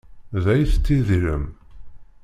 [0.43, 1.43] Da i tettidirem?